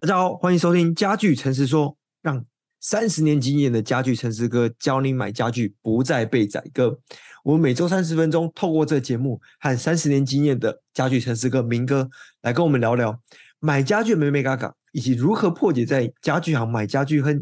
[0.00, 2.42] 大家好，欢迎收听家具诚实说，让
[2.80, 6.98] 三十年经验的家具诚实哥教你买家具不再被宰割。
[7.44, 12.08] 我们每周三十分钟，透过这个节目和三十年经验的家具诚实哥明哥
[12.40, 13.20] 来跟我们聊聊
[13.58, 17.38] 买家具美美嘎嘎，以及如何破解在家具行买家具和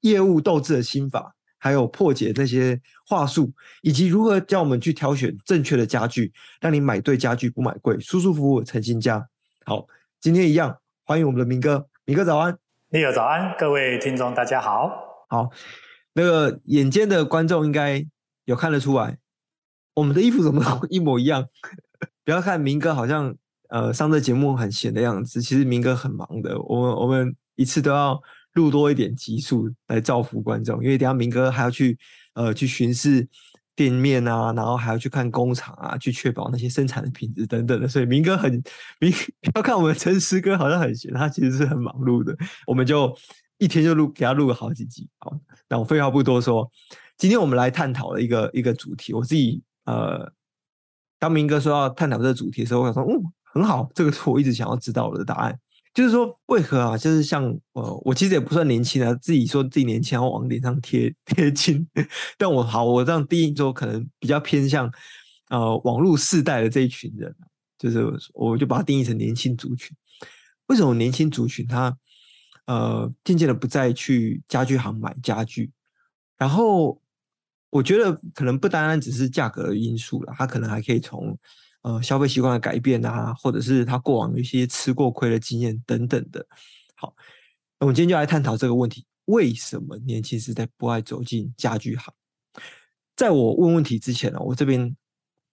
[0.00, 9.24] 业务斗智的心法，还有破解那些话术，以及如何教我们去挑选正确的家具，让你买对家具不买贵，舒舒服服成新家。
[9.64, 9.86] 好，
[10.20, 10.76] 今天一样。
[11.08, 14.90] 欢迎我们的明哥，明哥早安，你好早安，各位听众大家好，
[15.28, 15.48] 好，
[16.14, 18.04] 那个眼尖的观众应该
[18.44, 19.16] 有看得出来，
[19.94, 21.46] 我们的衣服怎么都 一模一样？
[22.24, 23.32] 不要看明哥好像
[23.68, 28.20] 呃上这节目很闲的样子，其实明哥很忙的，我们我们一次都要
[28.54, 31.96] 录多一点集数来造福观众，因为等下明哥还要去
[32.34, 33.28] 呃去巡视。
[33.76, 37.86] 店面啊，然后还要去看工厂啊，去确保那些生产的品质等等的。
[37.86, 38.50] 所以明哥很
[38.98, 39.12] 明，
[39.54, 42.34] 要看我们诚实哥好像很闲，他其实是很忙碌的。
[42.66, 43.14] 我们就
[43.58, 45.06] 一天就录给他录了好几集。
[45.18, 46.68] 好，那我废话不多说，
[47.18, 49.12] 今天我们来探讨了一个一个主题。
[49.12, 50.32] 我自己呃，
[51.18, 55.58] 当明哥说要探讨这个主题的时候，我想说，嗯，很好，这个是我一直想要知道的答案。
[55.96, 56.94] 就是说，为何啊？
[56.94, 61.88] 就是像呃，我其实也不算年轻啊，自己说自己年轻，要往脸上贴贴金。
[62.36, 64.92] 但我好，我这样定义说，可能比较偏向
[65.48, 67.34] 呃网络世代的这一群人，
[67.78, 68.04] 就是
[68.34, 69.96] 我就把它定义成年轻族群。
[70.66, 71.96] 为什么年轻族群他
[72.66, 75.72] 呃渐渐的不再去家具行买家具？
[76.36, 77.00] 然后
[77.70, 81.38] 我觉得可能不单单只是价格的因素了，他可能还可以从。
[81.86, 86.44] 呃，消费习惯的改变啊，或者是他过往有一些吃过亏的经验等等的。
[86.96, 87.14] 好，
[87.78, 92.12] 那我们今天就来探讨这个问题：为什么年轻世代不爱走进家具行？
[93.14, 94.96] 在我问问题之前呢，我这边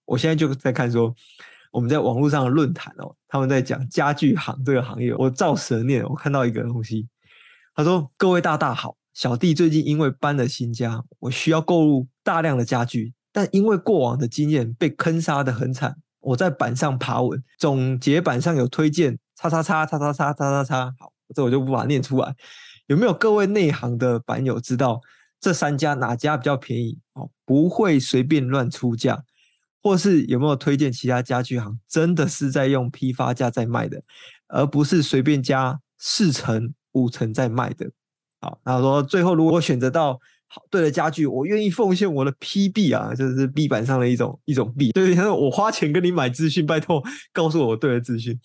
[0.05, 1.13] 我现在就在看说，
[1.71, 5.13] 我们在网络上的论坛哦，他们在讲家具行这个行业。
[5.13, 7.07] 我照蛇念，我看到一个东西，
[7.75, 20.95] 他说：“各位大大好，小弟最近因为搬了新家，我需要购入大量的家具，但因为过往的经验被坑杀得很惨。”我在板上爬文，总结板上有推荐，叉叉叉叉叉叉叉叉叉。
[20.97, 22.33] 好，这我就不把它念出来。
[22.87, 25.01] 有没有各位内行的板友知道
[25.39, 26.97] 这三家哪家比较便宜？
[27.13, 29.23] 哦，不会随便乱出价，
[29.81, 34.01] 或是有没有推荐其他家具行真的是在用批发价在卖的，
[34.47, 37.91] 而不是随便加四成五成在卖的？
[38.41, 40.19] 好，那说最后如果选择到。
[40.69, 44.91] 对的家具，我愿意奉献我的 PB 啊，就是 B 板上的一种一种币。
[44.91, 48.39] 对，他说我花钱跟你买资讯，拜托告诉我对的资讯。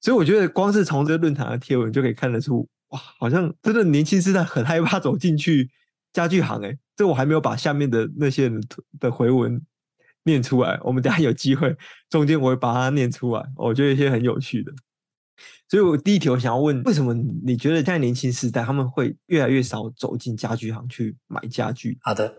[0.00, 5.70] 所以我觉得光是从这个论坛的贴文就可以看得出，哇，好像真的年轻世代很害怕走进去
[6.12, 8.60] 家具行诶、这我还没有把下面的那些人
[8.98, 9.60] 的回文
[10.24, 11.74] 念出来，我们等下有机会
[12.10, 14.72] 中间我会把它念出来，我觉得一些很有趣的。
[15.68, 21.96] 所以，我第一题我想要问，为什么你觉得在年轻时代他们会越来越少走进家具行去买家具？
[22.02, 22.32] 好的，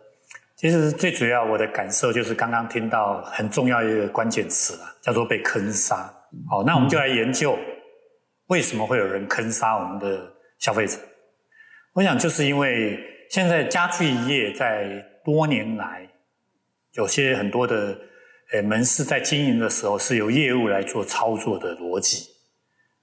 [0.55, 6.13] 其实最主要我的感受就是刚刚听到很重要一个关键词了，叫做被坑杀。
[6.47, 7.57] 好，那我们就来研究
[8.47, 10.97] 为什么会有人坑杀我们的消费者。
[11.93, 12.99] 我想就是因为
[13.29, 16.07] 现在家具业在多年来
[16.93, 17.97] 有些很多的
[18.51, 22.32] 呃门市在经营的时候是由业务来做操作的逻辑。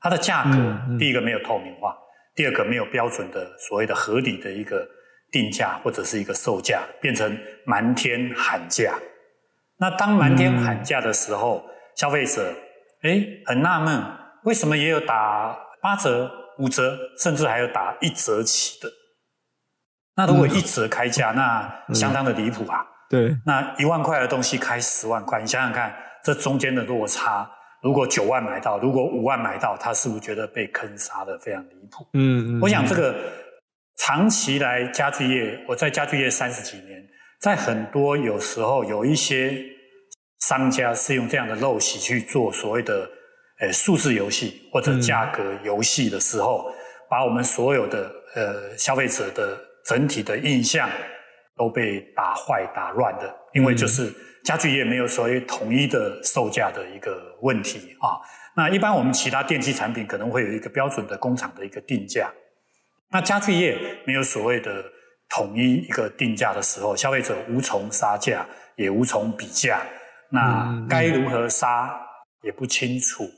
[0.00, 1.96] 它的价格，嗯嗯、第一个没有透明化，
[2.34, 4.86] 第二个没有标准的所谓的合理的一个
[5.30, 8.94] 定价或者是一个售价，变成瞒天喊价。
[9.78, 12.54] 那当瞒天喊价的时候，嗯、消费者
[13.02, 14.02] 诶很纳闷，
[14.44, 18.90] 为什么也有打八折、五折，甚至还有打一折起的？
[20.16, 22.84] 那如果一折开价，那相当的离谱啊！
[23.08, 27.50] 对，那一万块的东西开十万块，你想想看，这中间的落差。
[27.82, 32.06] 如果九万买到，如果五万买到，他是不是觉得被坑杀的非常离谱？
[32.14, 32.60] 嗯嗯。
[32.60, 33.14] 我想这个
[33.96, 37.02] 长期来家具业，我在家具业三十几年，
[37.40, 39.56] 在很多有时候有一些
[40.40, 43.08] 商家是用这样的陋习去做所谓的
[43.60, 46.74] 呃数字游戏或者价格游戏的时候，嗯、
[47.08, 50.88] 把我们所有的呃消费者的整体的印象
[51.56, 54.06] 都被打坏打乱的，因为就是。
[54.06, 58.16] 嗯家具业没有所谓统一的售价的一个问题啊。
[58.56, 62.32] 那一般我们其他电器产品可能会有一个标准的工厂的一个定价。
[63.10, 64.82] 那家具业没有所谓的
[65.28, 69.82] 统一一个定价的时候，消费者无从杀价，也无从比价。
[70.30, 71.94] 那该如何杀
[72.42, 73.28] 也不清楚。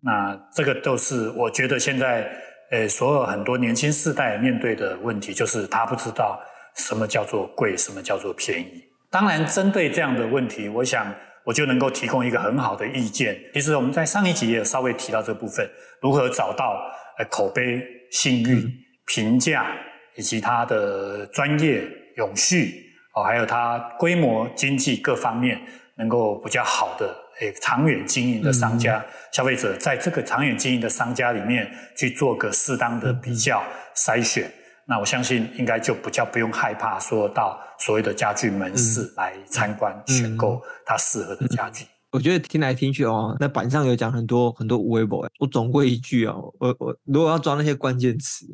[0.00, 2.30] 那这个都是我觉得现在
[2.70, 6.40] 呃，所有很多年轻世代面对的问题，就是他不知道
[6.76, 8.84] 什么叫做贵，什么叫做便宜。
[9.16, 11.10] 当然，针对这样的问题，我想
[11.42, 13.34] 我就能够提供一个很好的意见。
[13.54, 15.66] 其实我们在上一集也有稍微提到这部分，
[16.02, 16.82] 如何找到
[17.16, 18.70] 呃口碑信誉、
[19.06, 19.74] 评价
[20.16, 21.82] 以及它的专业、
[22.18, 22.74] 永续
[23.14, 25.58] 哦，还有它规模、经济各方面
[25.96, 31.66] 能够比较好的诶长远经营的商家，嗯、消费者在这个长远经营的商家里面
[31.96, 33.64] 去做个适当的比较
[33.96, 34.52] 筛选。
[34.88, 41.84] 那我相信应该就比较不用害怕说到所谓的家具门市来参观选购它适合的家具。
[42.12, 48.46] 我觉得听来听去哦，那板上有讲很多很多微博，我总归一句哦，我我如果要抓那些关键词，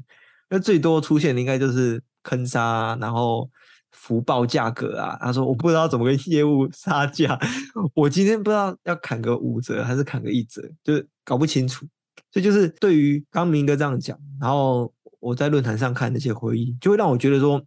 [0.48, 3.48] 那最多出现的应该就是坑杀，然后
[3.90, 5.18] 福报价格啊。
[5.20, 7.38] 他说我不知道怎么跟业务杀价，
[7.94, 11.86] 我今天不知道要砍个五折还是砍个一折，就是搞不清楚。
[12.30, 14.90] 这就是对于刚明哥这样讲，然后。
[15.22, 17.64] 我在论坛上看那些回忆，就会让我觉得说，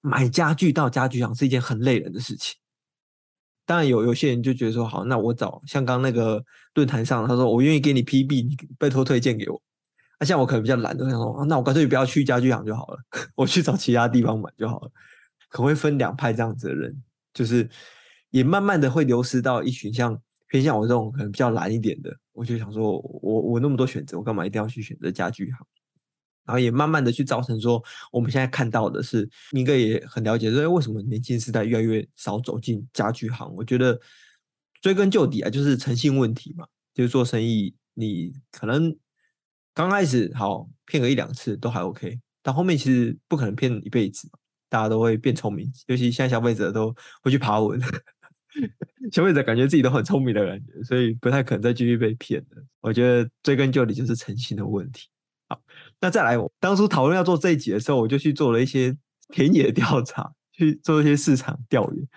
[0.00, 2.54] 买家具到家具行是一件很累人的事情。
[3.66, 6.40] 当然有有些人就觉得说，好，那我找像刚那个
[6.74, 9.60] 论坛上，他说我愿意给你 PB，你拜托推荐给我。
[10.20, 12.98] 那、啊、像我可能比较懒，就想说，那我干脆不要去家具行就好了，
[13.34, 14.90] 我去找其他地方买就好了。
[15.48, 17.02] 可会分两派这样子的人，
[17.34, 17.68] 就是
[18.30, 22.16] 也慢慢的会流失到一群像偏向我这种可能比较懒一点的。
[22.32, 25.66] 我就想说我，我我那么多选择，我干嘛一定要去选择家具行？
[26.48, 27.80] 然后也慢慢的去造成说，
[28.10, 33.54] 我们现在看到的是，明哥也很了解，说为什么年轻世代越来越少走进家具行。
[33.54, 34.00] 我觉得
[34.80, 36.66] 追根究底啊，就是诚信问题嘛。
[36.94, 38.92] 就是做生意，你可能
[39.72, 44.28] 刚开始好骗个一两次都还 OK，但后面其实不可能骗一辈子，
[44.68, 46.92] 大家都会变聪明，尤其现在消费者都
[47.22, 47.80] 会去爬文，
[49.12, 52.56] 消费者感觉自己都很聪明的感觉，所以不太可能再继续被骗的。
[52.80, 55.08] 我觉得追根究底就是诚信的问题。
[56.00, 58.96] 那再来，我当初讨论要做这一集的时候，我就去做了一些
[59.30, 62.08] 田野调查，去做一些市场调研，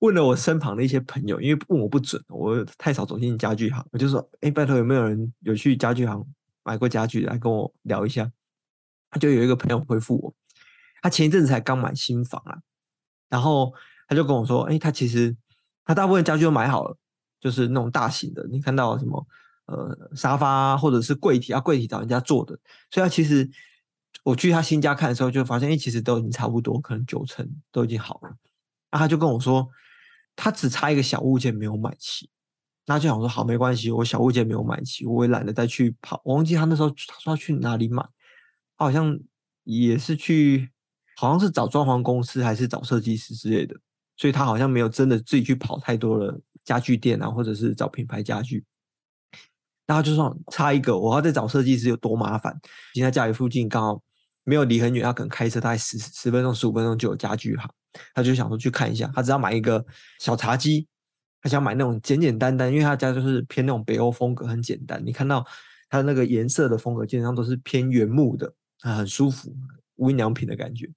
[0.00, 6.22] 问了我身旁的一些朋友，因为问我不准，我太少走进家具行，我就说，哎、拜托有没有人有去家具行
[6.62, 8.30] 买过家具来跟我聊一下？
[9.10, 10.34] 他就有一个朋友回复我，
[11.00, 12.58] 他前一阵子才刚买新房啊，
[13.30, 13.72] 然后
[14.08, 15.34] 他就跟我说，哎、他其实
[15.84, 16.96] 他大部分家具都买好了，
[17.40, 19.26] 就是那种大型的，你看到什么？
[19.66, 22.58] 呃，沙发或者是柜体啊，柜体找人家做的，
[22.90, 23.48] 所以他其实
[24.24, 28.36] 我去他新家看的时候，就发现，哎，其实都已经差不多，可能九成都已经好了。
[28.90, 29.68] 那他就跟我说，
[30.36, 32.28] 他只差一个小物件没有买齐。
[32.84, 36.20] 那就想说，好，没关系，我小物件没有买齐，我也懒得再去跑。
[36.24, 38.02] 我忘记他那时候他说要去哪里买，
[38.76, 39.16] 他好像
[39.62, 40.68] 也是去，
[41.16, 43.76] 好像是找装潢公司还是找设计师之类的，
[44.16, 48.64] 所以他好像没有真的自己去跑太多的家具店啊，或者是找品牌家具。
[49.92, 52.58] 然后就说差一个，我要再找设计师有多麻烦。
[52.94, 54.02] 现在家里附近刚好
[54.42, 57.70] 没有离很远，他可能开车大概十十分钟、十五分钟就有家具行。
[58.14, 59.84] 他就想说去看一下，他只要买一个
[60.18, 60.86] 小茶几，
[61.42, 64.98] 他想买那种简简单单，因为他家就是偏那种北欧风格，很简单。
[65.04, 65.46] 你看到
[65.90, 68.50] 他那个颜色的风格，基本上都是偏原木的，
[68.80, 69.54] 很舒服，
[69.96, 70.88] 无印良品的感觉。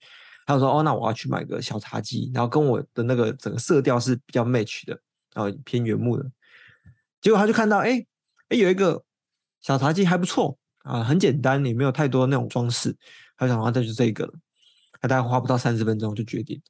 [0.46, 4.98] 他就说哦，那我要去买个小茶几，然后跟我的那个整个色调是比较 match 的，
[5.34, 6.26] 然后偏原木的。
[7.20, 8.06] 结果他就看到哎。
[8.50, 9.04] 哎，有一个
[9.62, 12.96] 小茶几还不错啊，很简单，也没有太多那种装饰。
[13.38, 14.34] 他想，啊，这就这个了。
[15.02, 16.62] 他大概花不到三十分钟就决定。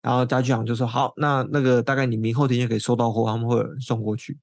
[0.00, 4.38] 然后家具行就说：“好，那那个大概你明后天就可以收到货，他们会有人送过去。”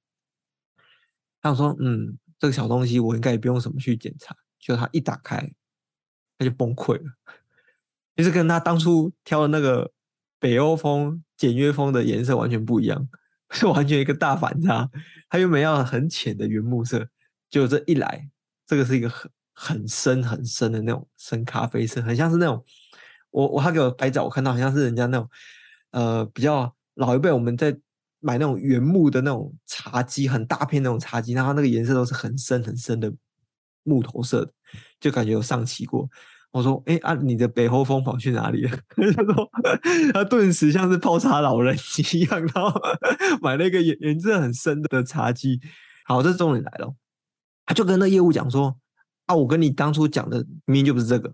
[1.40, 5.50] 他想说：“嗯，这个小东西我应该也不用什么去检查。”就他一打开，
[6.38, 7.12] 他就崩溃了，
[8.16, 9.92] 就是跟他当初挑的那个
[10.38, 13.08] 北欧风简约风的颜色完全不一样。
[13.52, 14.90] 是完全一个大反差，
[15.28, 17.08] 他原本要很浅的原木色，
[17.48, 18.28] 结果这一来，
[18.66, 22.64] 这个是一个很很深很深的那种深咖啡色，很像是那种
[23.30, 25.30] 我我他给我拍照，我看到好像是人家那种
[25.92, 27.76] 呃比较老一辈我们在
[28.20, 33.12] 买那种原木的那种茶几，很大片那种茶几，然后那个颜色都是很深很深的
[33.84, 34.52] 木头色的，
[34.98, 36.08] 就感觉有上漆过。
[36.52, 38.70] 我说：“哎、啊，你的北欧风跑去哪里了？”
[39.14, 39.50] 他说
[40.14, 41.76] ：“他顿时像是泡茶老人
[42.14, 42.72] 一样，然后
[43.42, 45.60] 买了一个颜颜色很深的茶几。
[46.06, 46.94] 好，这重点来了，
[47.66, 48.74] 他就跟那业务讲说
[49.26, 51.30] ：‘啊，我跟你当初讲的明明就不是这个，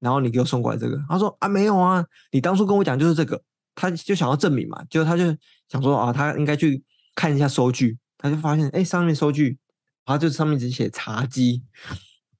[0.00, 3.40] 然后你给我送过来这个。’他说：‘啊，没有啊，你当初跟我讲就是这个。’
[3.76, 5.24] 他就想要证明嘛，就他就
[5.68, 6.80] 想说啊，他应该去
[7.16, 9.58] 看一下收据，他就发现哎、上面收据，
[10.06, 11.62] 然后就上面只写茶几。”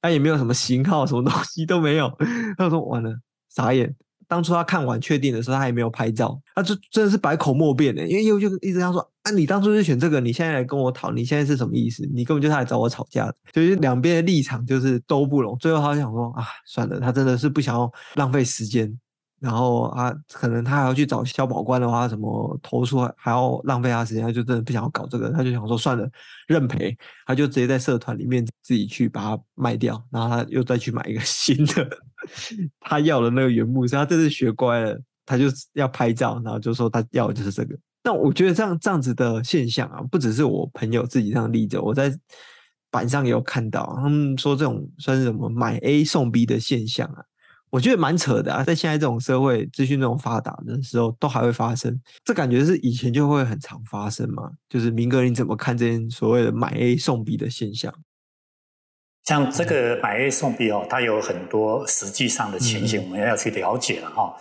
[0.05, 2.13] 他也没有什么型号，什么东西都没有。
[2.59, 3.11] 他说：“完了，
[3.49, 3.91] 傻眼。
[4.29, 6.39] 当初他看完确定的时候，他也没有拍照。
[6.55, 12.07] 他就真的是百口莫辩的，因为又就一直他说：‘啊，你当初就选这个，你现在来跟我讨，你现在是什么意思？
[12.13, 15.57] 你根本就是来找我吵架的。’就是两边的立场就是都不容。
[15.57, 18.95] 最后他想说：‘啊，算了，他真的是不想要浪费时间
[19.41, 26.09] 然后啊，可能他还要去找消保官的话，什么投诉还要浪费他时间，他就真的不想要搞这个，他就想说算了，
[26.47, 31.89] 认赔，他就直接在社团里面自己去把它卖掉，然后他又再去买一个 新的，
[32.81, 37.77] 他要的那个原木，所以他这次学乖了，他就要拍照，然后就说他要的就是这个。
[38.03, 42.15] 那我觉得这样这样子的现象啊，不只是我朋友自己这样例子，我在
[42.91, 47.23] 板上也有看到，他们说这种算是什么买 A 送 B 的现象啊。
[47.75, 52.01] 我觉得蛮扯的啊，在现在这种社会资讯这种发达的时候，都还会发生。
[52.25, 54.49] 这感觉是以前就会很常发生嘛？
[54.69, 57.93] 就是明哥，你怎么看这件所谓的买 A 送 B 的现象？
[59.25, 64.37] 像这个买 A 送 B 哦，它有很多实际上的情形，我们要去了解了哈。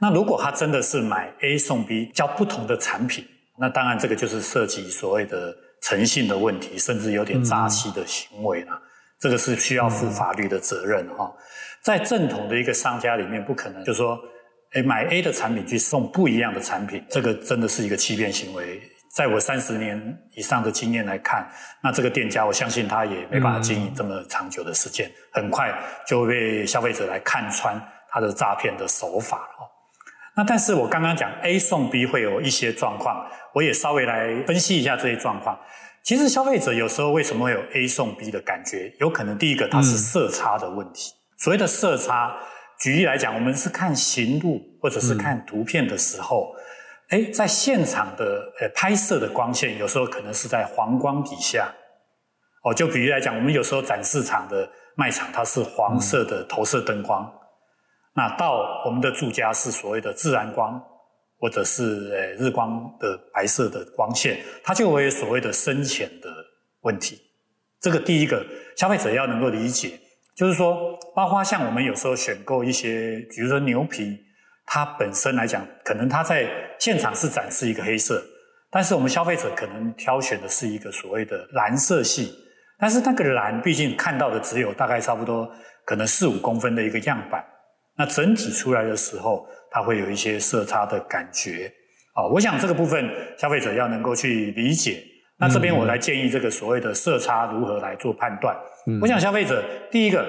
[0.00, 3.24] 那如果他真的是买 A 送 B，交不同的产品，
[3.60, 8.82] 那当然这个就是涉及所谓的诚信的问题，甚至有点诈欺的行为了。
[9.20, 11.32] 这个是需要负法律的责任哈。
[11.84, 14.18] 在正统的一个商家里面，不可能就是说，
[14.72, 18.80] 哎，买 A 的产品去送不一样的产品，这个真的是一个欺骗行为。
[19.14, 20.00] 在我三十年
[20.36, 21.46] 以上的经验来看，
[21.82, 25.70] 那这个店家，我相信他也没办法经营这么长久的时间，很快
[26.06, 29.68] 就会被消费者来看穿他的诈骗的手法了。
[30.34, 35.58] 那但是我刚刚讲 A 送 B 会有一些状况，我也稍微来分析一下这些状况。
[36.02, 38.90] 其实消费者有时候为什么会有 A 送 B 的感觉？
[38.98, 41.12] 有可能第一个它是色差的问题。
[41.42, 42.36] 所谓的色差，
[42.78, 46.54] 举例来讲，我们是看行路或者是看图片的时候，
[47.08, 51.68] 哎、嗯，在现场的呃拍摄的光线，有时候可能是在黄光底下。
[52.62, 57.34] 哦，就比如来讲，我们有时候展示场的卖场，它是黄色的投射灯光，嗯、
[58.14, 60.80] 那到我们的住家是所谓的自然光，
[61.40, 66.28] 或者是呃日光的白色的光线，它就会有所谓的深浅的
[66.82, 67.20] 问题。
[67.80, 68.46] 这个第一个
[68.76, 69.98] 消费者要能够理解。
[70.42, 74.18] 就是说，包括像我们有时候选购一些，比如说牛皮，
[74.66, 78.20] 它本身来讲，可能它在现场是展示一个黑色，
[78.68, 82.34] 但是我们消费者可能挑选的是一个所谓的蓝色系，
[82.76, 85.48] 但是那个蓝毕竟看到的只有大概差不多
[85.84, 87.40] 可能四五公分的一个样板，
[87.96, 91.72] 那整体出来的时候，它会有一些色差的感觉。
[92.14, 93.08] 啊，我想这个部分
[93.38, 95.04] 消费者要能够去理解。
[95.42, 98.56] 那这边我来建议这个所谓的色差如何来做判断。
[98.86, 100.24] 嗯，我想消费者第一个，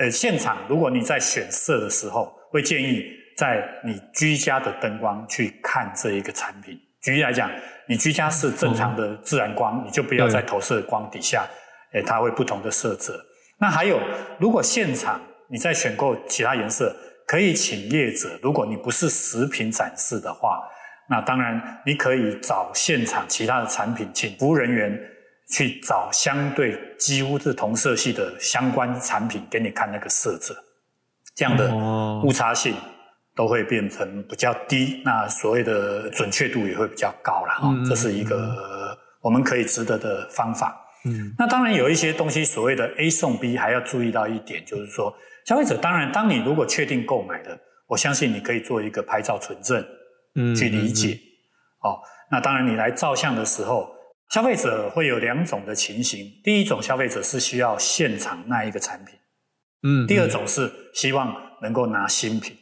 [0.00, 3.04] 呃，现场如果你在选色的时候，会建议
[3.36, 6.76] 在你居家的灯光去看这一个产品。
[7.00, 7.48] 举例来讲，
[7.86, 11.46] 你居家是正常的自然光，你就不要在投射光底下，
[11.92, 13.16] 诶，它会不同的色泽。
[13.60, 14.00] 那还有，
[14.40, 16.96] 如果现场你在选购其他颜色，
[17.28, 20.68] 可以请业者，如果你不是食品展示的话，
[21.08, 24.98] 那当然你可以找现场其他的产品，请服务人员。
[25.50, 30.54] 去找相对几乎是同色系的相关产品给你看那个色泽，
[31.34, 31.74] 这样的
[32.22, 32.74] 误差性
[33.34, 37.74] 都会变成比较低，那所谓的准确度也会比较高了哈。
[37.88, 38.54] 这是一个
[39.22, 40.78] 我们可以值得的方法。
[41.06, 49.86] 嗯，那当然有一些东西所谓的 A 送 B 还要注意到一点，就是说消费者当然，当你如果确定购买的，我相信你可以做一个拍照存证，嗯，
[50.56, 51.18] 去理解。
[51.82, 53.94] 哦，那当然你来照相的时候。
[54.30, 59.14] 消费者会有两种的情形，第一种消费者是需要现场那一个产品，
[59.84, 62.54] 嗯，第二种是希望能够拿新品。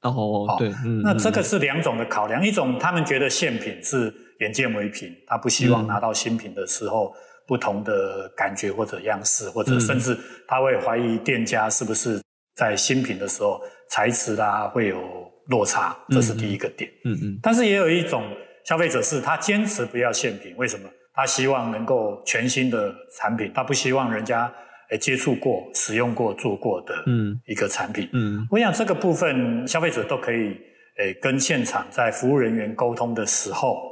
[0.00, 7.14] 哦，对，嗯，那这个是两种的考量，一种他们觉得现品是眼见为凭，他不希望拿到新品的时候
[7.46, 10.18] 不同的感觉或者样式，或者甚至
[10.48, 12.20] 他会怀疑店家是不是
[12.56, 16.90] 在新品的时候材质啦会有落差，这是第一个点。
[17.04, 18.24] 嗯嗯，但是也有一种。
[18.64, 20.88] 消费者是他坚持不要现品，为什么？
[21.12, 24.48] 他希望能够全新的产品，他不希望人家
[24.90, 28.08] 诶接触过、使用过、做过的嗯一个产品。
[28.12, 30.56] 嗯，嗯我想这个部分消费者都可以
[30.98, 33.82] 诶跟现场在服务人员沟通的时候，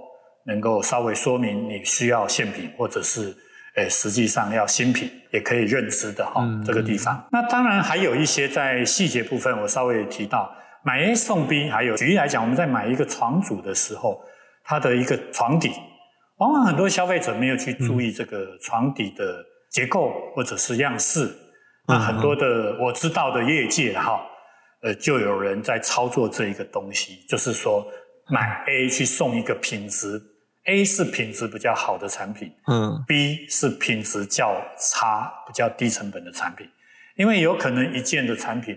[0.47, 3.35] 能够稍微说明你需要现品，或者是
[3.75, 7.17] 诶实际上要新品，也可以认知的哈、嗯、这个地方。
[7.17, 14.23] 嗯、那当然还有一些在细节部分，我稍微提到买 A 送 B，还有举例来讲，我们在买一个床组的时候。
[14.63, 15.73] 它的一个床底，
[16.37, 21.25] 往往很多消费者没有去注意这个床底的结构或者是样式。
[21.25, 21.35] 嗯、
[21.89, 24.21] 那很多的我知道的业界哈，
[24.83, 27.85] 呃，就有人在操作这一个东西，就是说
[28.29, 30.21] 买 A 去送一个品质
[30.67, 36.69] A 是品质比较好的产品，嗯，B 是品质较差、比较低成本的产品，
[37.17, 38.77] 因为有可能一件的产品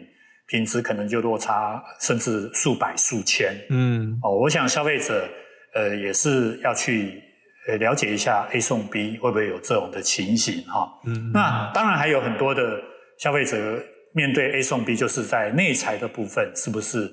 [0.53, 5.27] 品质可能就落差甚至数百数千，嗯，哦，我想消费者。
[5.75, 7.19] 呃，也是要去
[7.67, 10.88] 呃了解一下 A 送 B 会不会有这种的情形哈。
[11.07, 12.79] 嗯，那当然还有很多的
[13.17, 13.81] 消费者
[14.13, 17.12] 面对 A 送 B，就是在内材的部分是不是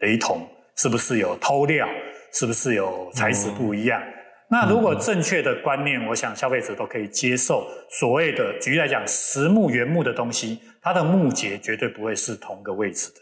[0.00, 0.46] 雷同？
[0.76, 1.88] 是不是有偷料？
[2.34, 3.98] 是不是有材质不一样？
[4.02, 4.12] 嗯、
[4.52, 7.66] 那如果正确的观念，我想消费者都可以接受。
[7.88, 13.20] 所谓的举例来讲，实木原木的东西，它的木节绝对不会是同个位置的，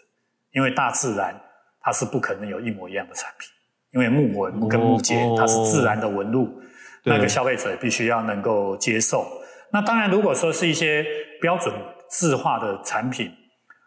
[0.51, 1.41] 因为大自然
[1.81, 3.49] 它是不可能有一模一样的产品，
[3.93, 6.63] 因为木纹跟木节它是自然的纹路，哦、
[7.05, 9.25] 那个消费者必须要能够接受。
[9.73, 11.07] 那当然，如果说是一些
[11.41, 11.73] 标准
[12.09, 13.31] 字化的产品。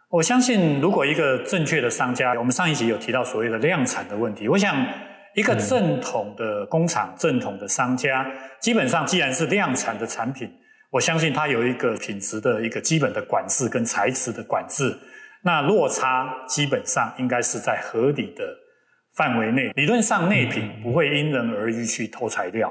[0.08, 4.48] 我相信，如果一个正确的商家，我们上一集有提到所谓的量产的问题。
[4.48, 4.74] 我想，
[5.36, 8.26] 一个正统的工厂、正统的商家，
[8.60, 10.52] 基本上既然是量产的产品，
[10.92, 14.98] 我相信它有一个品质的一个基本的管制跟材质的管制。
[15.44, 18.44] 那落差基本上应该是在合理的
[19.16, 19.72] 范围内。
[19.76, 22.70] 理论上，内品不会因人而异去偷材料。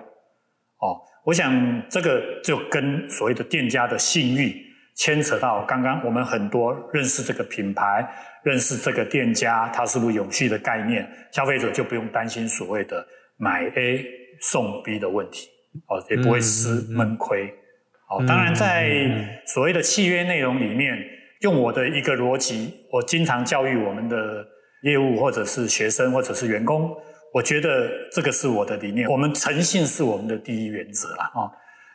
[0.79, 4.72] 哦，我想这个就跟所谓的店家的信誉。
[4.95, 8.07] 牵扯到刚刚我们很多认识这个品牌、
[8.45, 13.05] 认识这个店家，它是不是永续的概念，消费者就不用担心所谓的
[13.37, 14.05] 买 A
[14.41, 15.49] 送 B 的问题，
[15.89, 17.53] 哦，也不会吃闷亏。
[18.11, 20.99] 哦，当然在所谓的契约内容里面，
[21.41, 24.47] 用我的一个逻辑，我经常教育我们的
[24.83, 26.95] 业务或者是学生或者是员工，
[27.33, 31.25] 我觉得这个是我的理念，我们诚信是我们的第一原则啦。
[31.35, 31.49] 啊。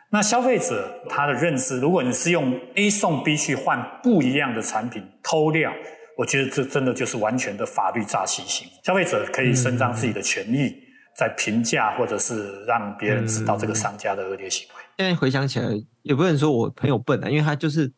[0.09, 5.69] 那消费者他的认知，如果你是用 A 送 B 去换不一样的产品偷料，
[6.17, 8.73] 我觉得这真的就是完全的法律诈欺行为。
[8.85, 10.73] 消费者可以伸张自己的权益，
[11.17, 14.75] 在评价或者是让别人知道这个商家的恶劣行为。
[14.97, 15.67] 现在回想起来，
[16.03, 17.91] 也不能说我朋友笨啊，因为他就是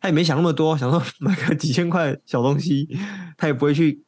[0.00, 2.88] 他也没想那么多，想说买个几千块小东西，
[3.36, 4.02] 他也不会去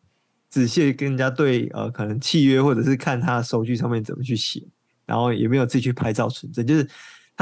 [0.49, 4.63] 仔细跟人家对呃可能契约或者是看他的收据上面怎么去写，
[5.05, 6.89] 然后也没有自己去拍照存证，就是。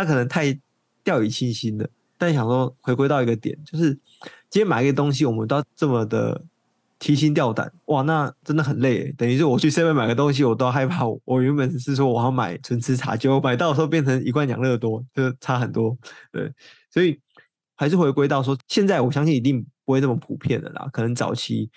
[0.00, 0.59] 他可能太
[1.04, 3.92] 掉以轻心了，但想说回归到一个点，就是
[4.49, 6.42] 今天买一个东西，我们都要这么的
[6.99, 9.12] 提心吊胆，哇，那真的很累。
[9.12, 11.04] 等于是我去 Seven 买个东西，我都害怕。
[11.26, 15.95] 我原本是说我要买纯吃茶，结果买到的时候变成一罐养乐多，就差很多。
[16.33, 16.50] 对，
[16.90, 17.21] 所以
[17.76, 20.88] 还是回归到说，现在我相信一定不会这么普遍的啦。
[20.90, 21.70] 可能早期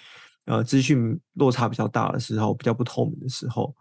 [0.45, 3.75] 呃资讯落差比较大的时候，比较不透明的时候，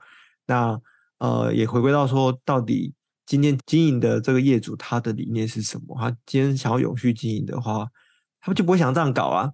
[0.46, 0.80] 那
[1.18, 2.92] 呃也回归到说到底。
[3.32, 5.96] 今天经营的这个业主，他的理念是什么？
[5.98, 7.88] 他今天想要永续经营的话，
[8.42, 9.50] 他就不会想这样搞啊。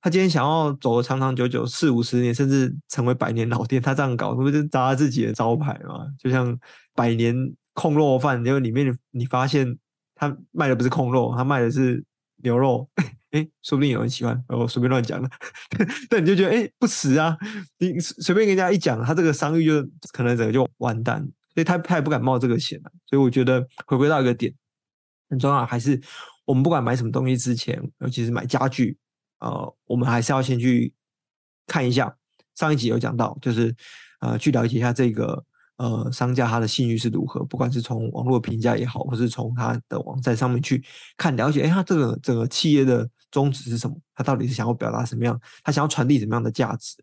[0.00, 6.06] 他今天想要走的长长久久，四五十年，甚至成为百年老店，他这样搞，是不是砸自己的招牌吗？
[6.18, 6.58] 就像
[6.94, 7.36] 百年
[7.74, 9.76] 控肉饭，因为里面你发现
[10.14, 12.02] 他卖的不是控肉，他卖的是
[12.36, 12.88] 牛肉，
[13.32, 14.42] 哎，说不定有人喜欢。
[14.48, 15.28] 我随便乱讲的，
[16.08, 17.36] 但你就觉得哎，不实啊！
[17.76, 21.28] 你随便跟人家一讲，他这个商誉就可能整个就完蛋。
[21.58, 24.54] 所以他他也不敢冒这个险了，所以我觉得回归到一个点
[25.28, 26.00] 很重要，还是
[26.44, 28.96] 我们不管买什么东西之前，尤其是买家具，
[29.40, 30.94] 呃，我们还是要先去
[31.66, 32.14] 看一下。
[32.54, 33.74] 上一集有讲到，就是
[34.20, 35.44] 呃，去了解一下这个
[35.78, 40.80] 呃商家他的信誉是如何，不管是从网络评价也好，或是从他的网站上面去
[41.16, 43.96] 看了解，哎，他这个整个企业的宗旨是什么？
[44.14, 45.36] 他到底是想要表达什么样？
[45.64, 46.94] 他想要传递什么样的价值？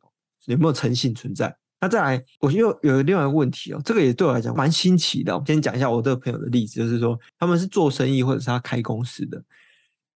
[0.45, 1.53] 有没有诚信存在？
[1.81, 5.38] 那再来，我又有另外一个问题哦，这个也对我来讲蛮新奇的。
[5.38, 9.43] 我先讲一下我这个朋友的例子，就是说他们是做生意或者是他开公司的，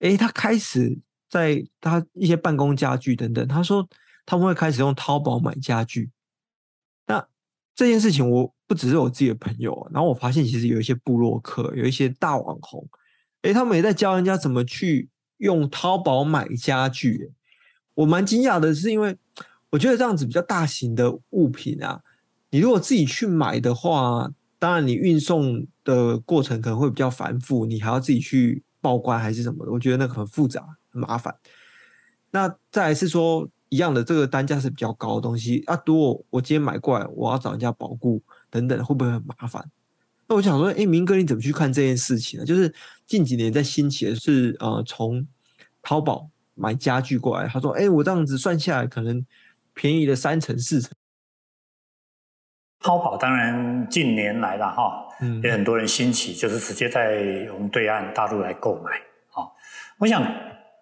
[0.00, 0.96] 诶，他开始
[1.30, 3.88] 在他一些办公家具等等，他说
[4.26, 6.10] 他们会开始用淘宝买家具。
[7.06, 7.26] 那
[7.74, 12.86] 这件事情我不只是我自己的朋友，然后我发现其实有一些部落客，有一些大网红，
[13.42, 17.32] 诶，他们也在教人家怎么去用淘宝买家具。
[17.94, 19.16] 我蛮惊讶的是，因为。
[19.70, 22.00] 我觉得这样子比较大型的物品啊，
[22.50, 31.34] 你如果自己去买的话，当然你运送的过程可能会比较繁复，你还要自己去报关还是什么的，我觉得那个很复杂很麻烦。
[32.30, 39.68] 那再来是说一样的，这个单价是比较高的东西啊，如果我今天买过来，我要找人家保固等等，会不会很麻烦？
[40.28, 42.46] 那我想说，哎，明哥你怎么去看这件事情呢？
[42.46, 42.72] 就是
[43.06, 45.26] 近几年在兴起的是呃，从
[45.82, 49.26] 淘宝买家具过来，他说，哎，我这样子算下来可能。
[49.76, 50.90] 便宜的三成四成，
[52.80, 58.90] 淘宝当然近年来了哈，嗯，也很多人兴起，就是直接在我们对岸大陆来购买。
[59.98, 60.22] 我想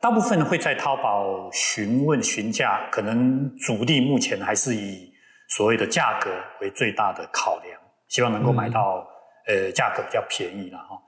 [0.01, 5.13] 大部分会在淘宝询问询价，可能主力目前还是以
[5.49, 6.31] 所谓的价格
[6.61, 9.05] 为最大的考量，希望能够买到
[9.49, 11.01] 呃价格比较便宜了哈。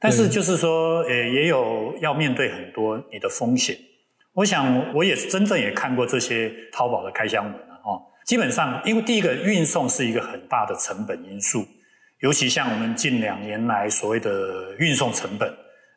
[0.00, 3.76] 但是就是说，呃，也有要面对很多你的风险。
[4.34, 8.02] 我想，我也是真正也看过这些淘宝的开箱文了哦。
[8.26, 11.64] 基本上，因为第一个运送是一个很大的成本因素，
[12.20, 15.48] 尤其像我们近两年来所谓的运送成本，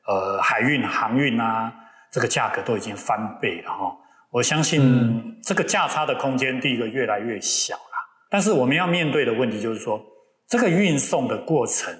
[0.07, 1.73] 呃，海运、航运啊，
[2.11, 3.97] 这个价格都已经翻倍了哈。
[4.29, 7.81] 我相信这个价差的空间，第一个越来越小了。
[8.29, 9.99] 但是我们要面对的问题就是说，
[10.47, 11.91] 这个运送的过程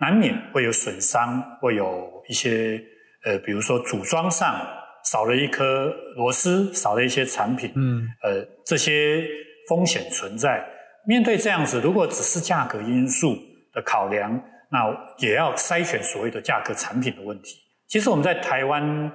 [0.00, 2.82] 难免会有损伤，会有一些
[3.24, 4.58] 呃，比如说组装上
[5.10, 9.24] 少了一颗螺丝，少了一些产品，嗯，呃，这些
[9.68, 10.64] 风险存在。
[11.06, 13.36] 面对这样子，如果只是价格因素
[13.72, 14.30] 的考量，
[14.70, 14.84] 那
[15.18, 17.56] 也要筛选所谓的价格产品的问题。
[17.86, 19.10] 其实我们在台湾。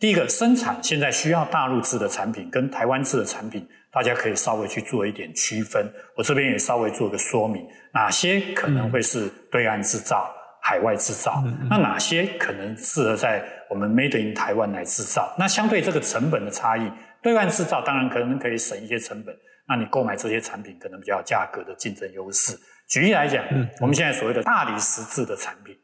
[0.00, 5.92] 第一个生产现在需要大陆制的产品跟台湾制的产品，大家可以稍微去做一点区分。
[6.16, 10.32] 我这边也稍微做个说明，哪些可能会是对岸制造、
[10.68, 15.34] 海外制造，那哪些可能适合在我们 Made in 台湾来制造？
[15.38, 19.34] 那相对这个成本的差异，对外制造当然可能可以省一些成本，
[19.66, 22.54] 那你购买这些产品可能比较有价格的竞争优势。
[22.86, 23.42] 举例来讲，
[23.80, 25.74] 我们现在所谓的大理石制的产品。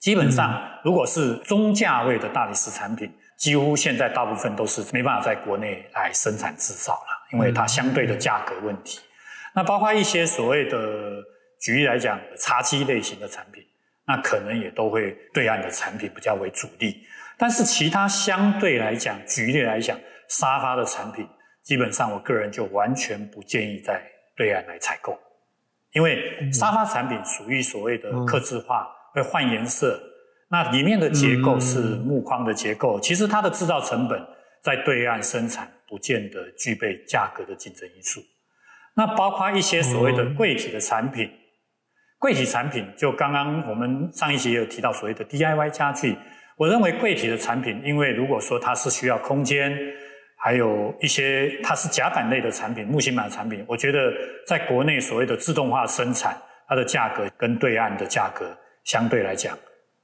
[0.00, 9.00] 基本上，如果是中价位的大理石产品，几乎现在大部分都是没办法在国内来生产制造了，因为它相对的价格问题。
[9.54, 10.78] 那包括一些所谓的，
[11.60, 13.62] 举例来讲，茶几类型的产品，
[14.06, 17.04] 那可能也都会对岸的产品比较为主力。
[17.36, 21.28] 但是其他相对来讲，举例来讲，沙发的产品，
[21.62, 24.02] 基本上我个人就完全不建议在
[24.36, 25.18] 对岸来采购，
[25.92, 28.88] 因为沙发产品属于所谓的客制化。
[29.14, 29.96] 会换颜色，
[30.48, 34.20] 那里面的结构是木框的结构，嗯、其实它的制造成本
[34.60, 38.20] 在对岸生产不见得具备价格的竞争因素。
[38.96, 41.38] 那包括一些所谓的柜体的产品，嗯、
[42.24, 46.16] 柜体产品就刚刚我们上一集也有提到所谓的 DIY 家具，
[46.56, 49.78] 我认为柜体的产品，因为如果说它是需要空间，
[50.38, 54.10] 还有一些它是夹板类的产品、木芯板的产品，我觉得
[54.46, 56.34] 在国内所谓的自动化生产，
[56.66, 58.46] 它的价格跟对岸的价格。
[58.84, 59.54] 相对来讲，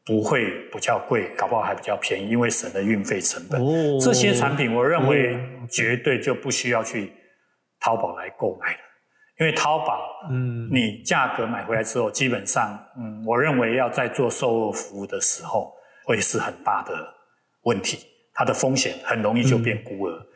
[0.04, 3.58] 不会比较贵，搞不好还比较便宜，因为省了运费成本。
[3.58, 5.38] 哦、这些产品，我认为
[5.70, 7.10] 绝对就不需要去
[7.80, 8.78] 淘宝来购买了，
[9.40, 15.72] 因为淘宝，嗯，你价格买回来之后，基本上，嗯，我认为要在做售后服务的时候，
[16.04, 16.92] 会是很大的
[17.62, 20.12] 问题，它的风险很容易就变孤儿。
[20.14, 20.26] 嗯、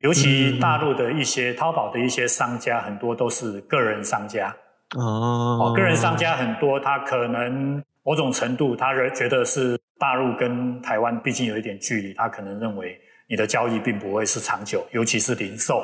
[0.00, 4.54] 尤其大陆的一些淘宝的一些商家，很多都是个人商家。
[4.96, 15.80] 哦，个人商家很多，他可能某种程度，他觉得是大陆跟台湾毕竟有一点距离，他可能认为你的交易并不会是长久，尤其是零售，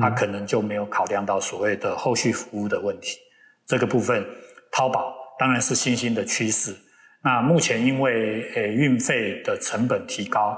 [0.00, 3.18] 他可能就没有考量到所谓的后续服务的问题。
[3.66, 4.24] 这个部分，
[4.72, 6.74] 淘宝当然是新兴的趋势。
[7.22, 10.56] 那目前因为诶运费的成本提高，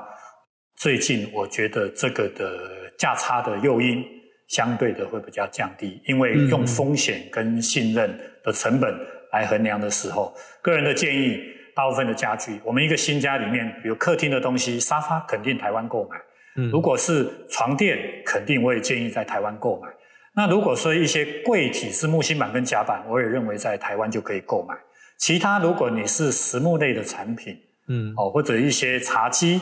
[0.76, 4.04] 最近我觉得这个的价差的诱因。
[4.48, 8.90] 相对的会比较降低，因为用风险跟信任的成本
[9.30, 11.38] 来衡量的时候，个人的建议，
[11.76, 16.16] 大部分的家具，我们一个新家里面，比如客厅的东西，沙发肯定台湾购买。
[16.58, 19.88] 嗯，如果是床垫，肯定我也建议在台湾购买。
[20.34, 24.74] 那如果说一些柜体是木芯板跟夹板，我也认为在台湾就可以购买。
[25.16, 27.56] 其他如果你是实木类的产品，
[27.88, 29.60] 嗯，哦，或者一些茶几。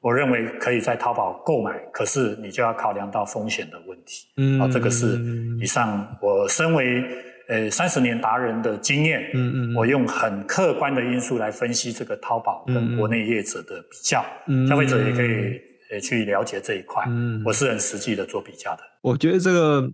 [0.00, 4.26] 我认为可以在淘宝购买，可是你就要考量到风险的问题。
[4.36, 5.18] 嗯，啊，这个是
[5.58, 7.02] 以上我身为
[7.48, 9.30] 呃三十年达人的经验。
[9.32, 15.58] 嗯嗯，我用很客观的因素来分析这个淘宝跟国内业者的比较，嗯，消费者也可以
[15.94, 17.04] 呃去了解这一块。
[17.08, 18.82] 嗯，我是很实际的做比较的。
[19.00, 19.90] 我觉得这个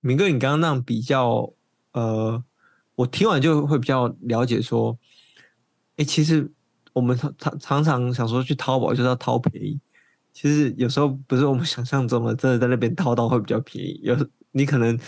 [0.00, 1.52] 明哥，你刚刚那样比较，
[1.92, 2.42] 呃，
[2.94, 4.98] 我听完就会比较了解说，
[5.96, 6.52] 哎，其实。
[6.94, 9.80] 我们常常常常想说去淘宝就是要淘便宜，
[10.34, 13.98] 其实有时候不是我们想象中的，真的在那边淘到会比较便宜。
[14.02, 14.14] 有
[14.50, 14.98] 你可能，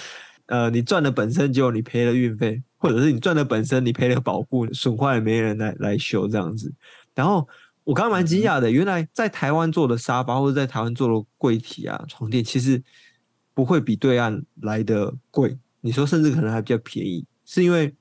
[0.47, 6.73] 呃，你赚的本身就你赔了运费，或者是你赚的本身你赔了保护，损坏了没人来来修这样子。
[7.15, 7.47] 然后
[7.85, 12.83] 我刚刚蛮惊讶的，原来在台湾做的沙发或者在台湾做的柜体啊、床垫，其实
[13.55, 15.57] 不会比对岸来的贵。
[15.81, 17.95] 你说甚至可能还比较便宜，是因为？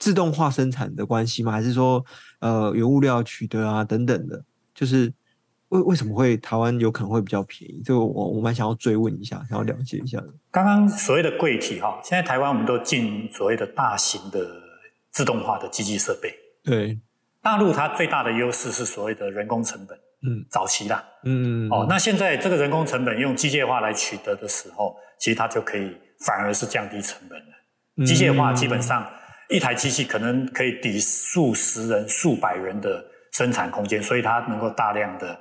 [0.00, 1.50] 自动化生产的关系吗？
[1.50, 2.04] 还是说，
[2.38, 5.12] 呃，原物料取得啊等等的，就是
[5.70, 7.82] 为为什么会台湾有可能会比较便宜？
[7.84, 10.32] 这个我我蛮想要追问一下，想要了解一下的。
[10.52, 14.38] 刚刚所谓的柜体哈，现在台湾我们都进所谓的大型的
[15.10, 16.32] 自动化的机器设备。
[16.62, 17.00] 对，
[17.42, 25.96] 大陆它最大的优势是所谓的人工成本，嗯，早期啦，嗯哦，那现在这个人工成本用机械化来取得的时候，其实它就可以
[26.26, 28.06] 反而是降低成本了。
[28.06, 29.06] 机械化基本上。
[29.50, 35.40] 一台机器可能可以抵数十人、数百人的生产空间，所以它能够大量的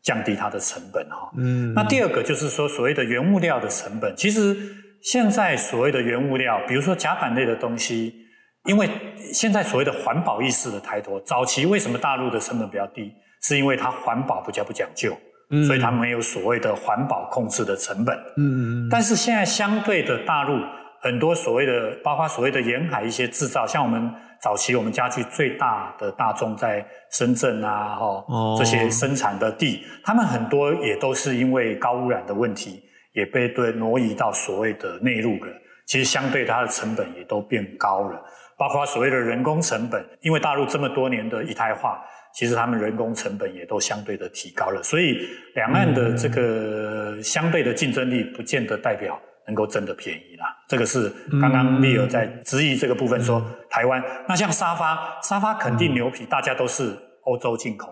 [0.00, 1.30] 降低它的成本哈。
[1.36, 1.70] 嗯。
[1.74, 4.56] 那第二个就是说，所谓的原物料的成本，其实
[5.02, 8.21] 现在所谓的原物料，比如说甲板类的东西，
[8.64, 8.88] 因为
[9.32, 13.12] 现在所谓的环保意识的抬头，早期为什么大陆的成本比较低？
[13.42, 15.16] 是因为它环保比较不讲究，
[15.50, 18.16] 嗯，所以他们没有所谓的环保控制的成本。
[18.36, 18.88] 嗯嗯嗯。
[18.88, 20.56] 但是现在相对的大陆
[21.00, 24.08] 很多所谓的，包括所谓的沿海一些制造，像我们
[24.40, 32.80] 早期我们家具最大的大众在深圳啊，哦，这些生产的地，他们很多也都是因为高污染的问题，
[33.12, 35.52] 也被对挪移到所谓的内陆了。
[35.84, 38.22] 其实相对它的成本也都变高了，
[38.62, 42.00] 包括所谓的人工成本，因为大陆这么多年的一胎化，
[42.32, 45.18] 其实他们人工成本也都相对的提高了，所以
[45.56, 50.46] 两岸的这个相对的竞争力，不见得代表能够真的便宜啦。
[50.68, 57.88] 这个是刚刚立尔在质疑这个部分说台湾，那像沙发，沙发肯定牛皮，大家都是欧洲进口，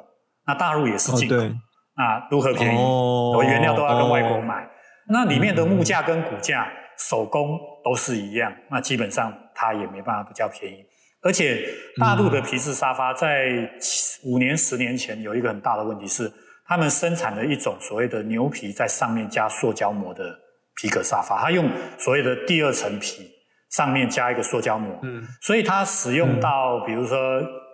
[0.46, 1.34] 那大陆也是进口，
[1.96, 2.78] 那如何便宜？
[2.78, 4.64] 我原料都要跟外国买，
[5.08, 6.68] 那里面的木架跟骨架。
[7.08, 10.82] 手工都是一样，那基本上它也没办法比较便宜。
[11.22, 11.68] 而且
[11.98, 13.70] 大陆的皮质沙发在
[14.24, 16.32] 五年、十年前有一个很大的问题是，
[16.66, 20.34] 他们生产的一种所谓的牛皮在上面加塑胶膜的
[20.76, 23.30] 皮革沙发，它用所谓的第二层皮
[23.72, 27.18] 上面加一个塑胶膜，嗯，所以它使用到比如说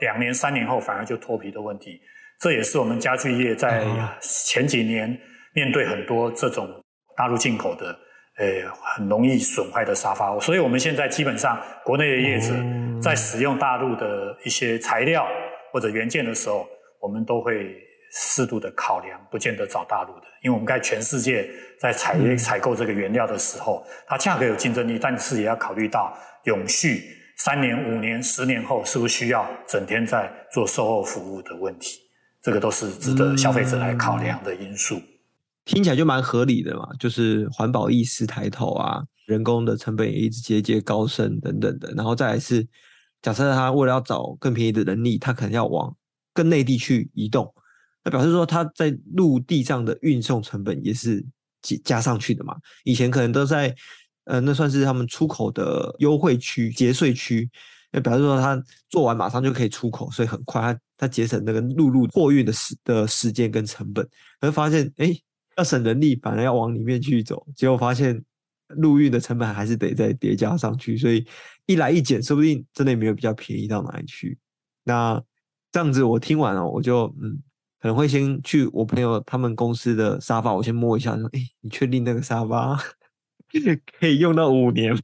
[0.01, 2.01] 两年、三年后反而就脱皮的问题。
[2.41, 3.87] 这也是我们家具业在
[4.21, 5.17] 前几年
[5.55, 6.69] 面对很多这种
[7.17, 7.97] 大陆进口的。
[8.39, 12.53] 诶，很容易损坏的沙发，所以我们现在基本上国内的业者
[13.01, 15.27] 在使用大陆的一些材料
[15.73, 16.69] 或者原件的时候，
[17.01, 17.75] 我们都会
[18.13, 21.49] 适度的考量，不见得找大陆的，因为我们在全世界
[21.81, 27.05] 在采采购这个原料的时候，它价格有竞争力，但是也要考虑到永续，
[27.39, 32.01] 三年、五年、十年后是不是需要整天在做售后服务的问题，
[32.43, 35.01] 这个都是值得消费者来考量的因素。
[35.67, 42.65] 听起来就蛮合理的嘛，就是环保意识抬头啊，人工的成本也一直节节高升等等的，然后再来是，
[43.21, 45.93] 假设他为了要找更便宜的人力，他可能要往
[46.33, 47.53] 更内地去移动，
[48.05, 51.21] 那表示说他在陆地上的运送成本也是
[51.63, 52.55] 加加上去的嘛。
[52.85, 53.75] 以前可能都在
[54.27, 57.51] 呃，那算是他们出口的优惠区、节税区，
[57.91, 58.57] 那表示说他
[58.89, 64.09] 做完马上就可以出口，所以很快他他节省那个陆路货运的时的时间跟成本，
[64.41, 65.13] 会发现哎。
[65.57, 68.23] 要省人力，反而要往里面去走，结果发现
[68.69, 71.27] 陆运的成本还是得再叠加上去，所以
[71.67, 74.39] 一来一减，说不定真的也没有比较便宜到哪里去。
[74.85, 75.23] 那
[75.73, 77.43] 这样子，我听完了，我就嗯，
[77.81, 82.77] 可能会先去我朋友他们公司的沙发，我先摸一下，说：“哎、你确定那个沙发
[83.99, 85.01] 可以用到五年吗？”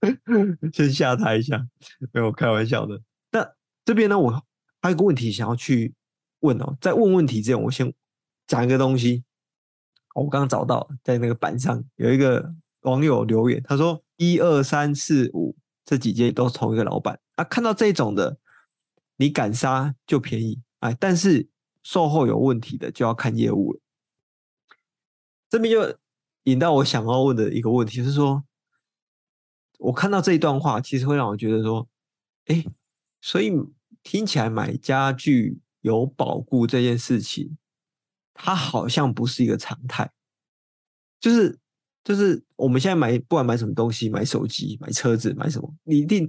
[0.72, 1.66] 先吓他一下，
[2.12, 3.00] 没有开玩笑的。
[3.32, 3.46] 那
[3.84, 4.42] 这边呢，我
[4.80, 5.92] 还有个问题想要去
[6.40, 7.92] 问哦，在问问题之前，我先。
[8.48, 9.22] 讲一个东西，
[10.14, 18.38] 我刚刚找到在那个板上有一个网友留言，他说一二三四五这几间都是同一个老板啊，看到这种的，
[19.16, 21.48] 你敢杀就便宜哎，但是
[21.82, 23.80] 售后有问题的就要看业务了。
[25.50, 25.98] 这边就
[26.44, 28.44] 引到我想要问的一个问题，就是说，
[29.78, 31.86] 我看到这一段话，其实会让我觉得说，
[32.46, 32.64] 哎，
[33.20, 33.52] 所以
[34.02, 37.58] 听起来买家具有保固这件事情。
[38.40, 40.08] 它好像不是一个常态，
[41.20, 41.58] 就是
[42.04, 46.26] 就是我们现在买不管买什么东西，买手机、买车子、买什么，你一定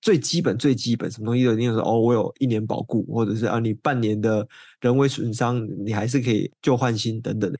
[0.00, 4.46] 最基本最基本什么东西都一定说哦，我有一年保固，或者是啊，你半年的
[4.80, 7.58] 人为损伤，你还是可以旧换新等等的。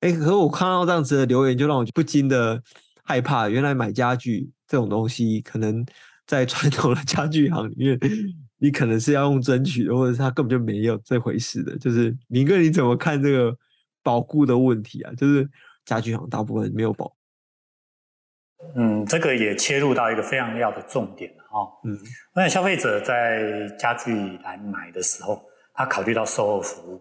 [0.00, 2.62] 哎，可是我看到这样子的留言，就让我不禁的
[3.02, 3.48] 害怕。
[3.48, 5.84] 原来买家具这种东西，可能
[6.24, 7.98] 在传统的家具行里面。
[8.58, 11.78] 你可能是要用争取的，或者是他根本就没有这回事的。
[11.78, 13.56] 就是明哥，你怎么看这个
[14.02, 15.12] 保固的问题啊？
[15.14, 15.48] 就是
[15.84, 17.14] 家具行大部分没有保。
[18.74, 21.70] 嗯，这个也切入到一个非常要的重点哈、哦。
[21.84, 21.96] 嗯，
[22.34, 25.40] 那消费者在家具来买的时候，
[25.74, 27.00] 他考虑到售后服务。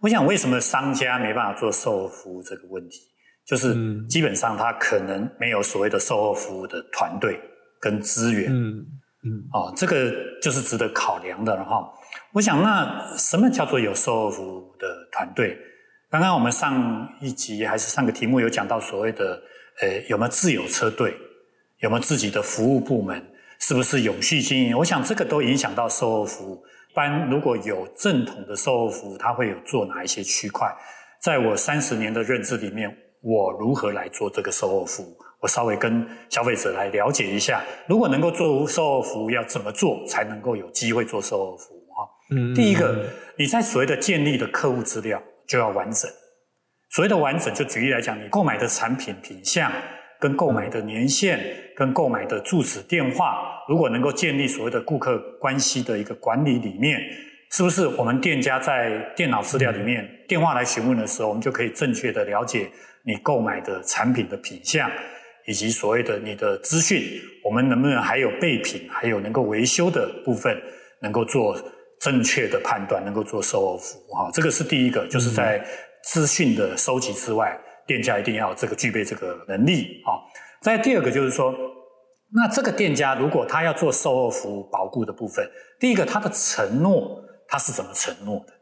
[0.00, 3.00] 我想，为什么商家没办法做售后服务这个问题？
[3.44, 7.40] 就是基本上他可能没有所谓的售后服务的团队
[7.80, 8.52] 跟资源。
[8.52, 8.78] 嗯。
[8.78, 8.86] 嗯，
[9.52, 11.82] 哦，这个就是值得考量的了哈。
[12.32, 15.56] 我想，那什么叫做有售后服务的团队？
[16.10, 19.40] 刚刚我们上一集还是上个题目有讲到所谓的，
[19.82, 21.14] 呃，有没有自有车队，
[21.80, 23.22] 有没有自己的服务部门，
[23.58, 24.78] 是不是永续经营？
[24.78, 26.62] 我想这个都影响到售后服务。
[26.90, 30.72] 一般如果有正统的售后服务，它会有做哪一些区块？
[31.20, 35.16] 在我三十年的认知里面，我如何来做这个售后服务？
[35.46, 41.86] 我稍微跟消费者来了解一下，如果能够做售后服务，要怎么做才能够有机会做售后服务？
[41.94, 43.06] 哈，嗯，第一个，
[43.38, 46.10] 你在所谓的建立的客户资料就要完整。
[46.90, 49.70] 所谓的完整，就举例来讲，你购买的产品品项、
[50.18, 51.38] 跟购买的年限、
[51.76, 57.00] 跟购买的住址电话，如果能够建立所谓的顾客关系的一个管理里面，
[57.52, 62.68] 是不是我们店家在电脑资料里面电话来询问的时候，我们就可以正确的了解
[63.04, 64.90] 你购买的产品的品项，
[65.46, 67.02] 以及所谓的你的资讯，
[67.44, 70.60] 我们能不能还有备品，还有能够维修的部分，
[71.00, 71.56] 能够做
[72.00, 75.64] 正确的判断，能够做售后服务哈，这个是第一个，就是在
[76.04, 80.18] 资讯的收集之外，店家一定要这个具备这个能力啊。
[80.62, 81.54] 再第二个就是说，
[82.34, 88.52] 那这个店家如果他要做售后服务保固的部分，第一个他的承诺他是怎么承诺的？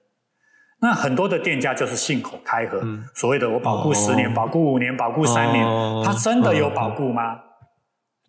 [0.85, 7.37] 那很多的店家就是信口开河，嗯、所谓的我保固十年、哦、保固五年、保固三年，哦、他真的有保固吗？
[7.37, 7.40] 哦、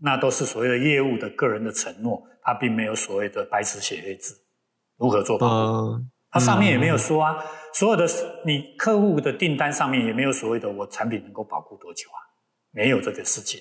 [0.02, 4.34] 那都是所谓的业务的个人的承诺，他并没有所谓的白纸写黑字
[4.98, 8.08] 如何做保固，哦、他上面也没有说啊，嗯、所有的
[8.46, 12.20] 你客户的订单上面也没有所谓的我产品能够保固多久啊，
[12.72, 13.60] 没有这个事情。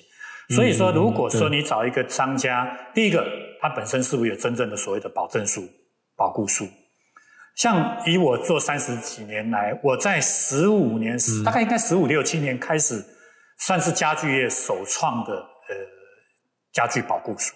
[0.55, 3.27] 所以说，如果说你找一个商家，嗯、第一个
[3.59, 5.61] 他本身是不是有真正的所谓的保证书、
[6.15, 6.65] 保固书？
[7.55, 13.03] 像以我做三十几年来，我在十五年，嗯、大概应该十五六七年开始，
[13.59, 15.75] 算是家具业首创的呃
[16.73, 17.55] 家具保护书。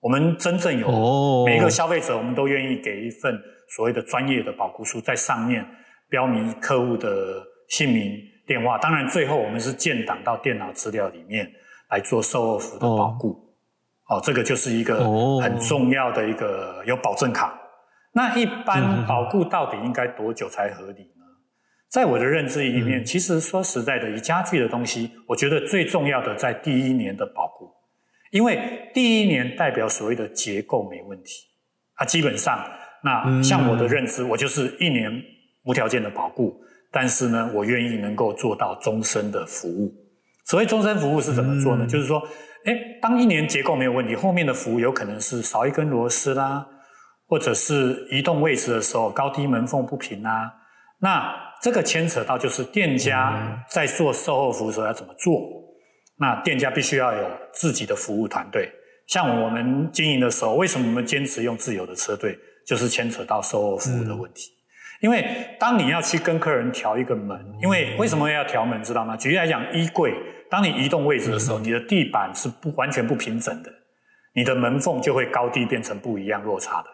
[0.00, 3.34] 我们真正有每一个消费者，我们都愿意给一份
[3.74, 5.66] 所谓的专业的保护书，在上面
[6.10, 8.12] 标明客户的姓名、
[8.46, 8.76] 电话。
[8.76, 11.50] 当然，最后我们是建档到电脑资料里面
[11.90, 13.30] 来做售后服的保护。
[14.08, 14.98] 哦，哦，这个就是一个
[15.40, 17.58] 很重要的一个有保证卡。
[18.16, 21.22] 那一般保固到底应该多久才合理呢？
[21.90, 27.70] 在我的认知里面，其实说实在的，以家具的东西，我觉得最重要的在第一年的保固，
[28.30, 31.44] 因为第一年代表所谓的结构没问题
[31.96, 32.06] 啊。
[32.06, 32.58] 基本上，
[33.04, 35.12] 那像我的认知，我就是一年
[35.64, 36.58] 无条件的保固，
[36.90, 39.94] 但是呢，我愿意能够做到终身的服务。
[40.46, 41.86] 所谓终身服务是怎么做呢？
[41.86, 42.26] 就是说，
[42.64, 46.66] 诶，当一年结构没有问题，后面的服务有可能是少一根螺丝啦。
[47.26, 50.52] 或者是移动位置的时候，高低门缝不平啊，
[51.00, 55.40] 那这个牵扯到就是店家在做售后服务的时候要怎么做？
[56.18, 58.70] 那店家必须要有自己的服务团队。
[59.06, 62.38] 像我们经营的时候，为什么我们坚持用自有的车队？
[62.66, 64.50] 就是牵扯到售后服务的问题。
[65.00, 68.82] 因为当你要去跟客人调一个门，因为为什么要调门？
[68.82, 69.16] 知道吗？
[69.16, 70.12] 举例来讲，衣柜，
[70.50, 73.70] 当你移动位置的时候，你的地板是不完全不平整的，
[74.34, 76.88] 你的门缝就会高低变成不一样落差的。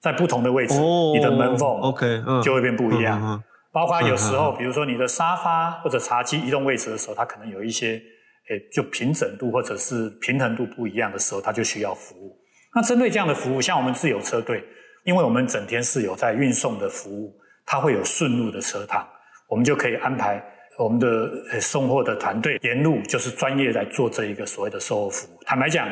[0.00, 3.20] 在不同的位置，哦、你的门缝 OK 就会变不一样。
[3.22, 8.00] 嗯嗯、包括有时候，嗯、比如说你的沙发或者茶几移动位置的时候，它可能有一些，
[8.48, 12.34] 诶，就平整度或者是平衡度不一样的时候，它就需要服务。
[12.74, 14.64] 那针对这样的服务，像我们自有车队，
[15.04, 17.34] 因为我们整天是有在运送的服务，
[17.66, 19.06] 它会有顺路的车趟，
[19.48, 20.42] 我们就可以安排
[20.78, 25.38] 我们的送货的团队沿路就是专业来做这一个所谓的售后服务。
[25.44, 25.86] 坦白讲，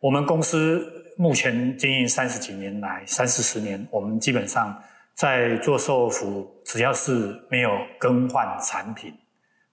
[0.00, 1.02] 我们公司。
[1.16, 4.76] 目前经营三十几年来，三四十年，我们基本上
[5.14, 9.14] 在做售后服务，只要是没有更换产品、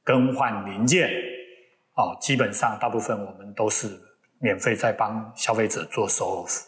[0.03, 1.09] 更换零件，
[1.95, 3.87] 哦，基本上大部分我们都是
[4.39, 6.67] 免费在帮消费者做售后服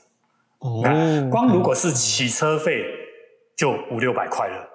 [0.60, 0.82] 务。
[0.82, 2.86] 哦，光如果是洗车费
[3.56, 4.70] 就五六百块了，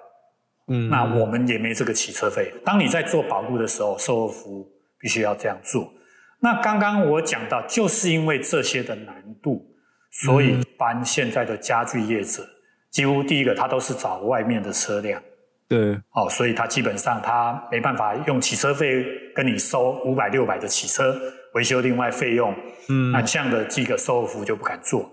[0.67, 2.53] 嗯，那我们也没这个洗车费。
[2.63, 5.91] 当你在做保固的时候，售后服务必须要这样做。
[6.39, 9.68] 那刚刚我讲到，就是因为这些的难度。
[10.11, 12.43] 所以，一般现在的家具业者，
[12.89, 15.21] 几乎第一个他都是找外面的车辆，
[15.67, 21.15] 对，哦，所以他基本上他没办法用起车费跟你收五百六百的起车
[21.53, 22.53] 维修另外费用，
[22.89, 25.09] 嗯，那这样的这个售后服务就不敢做。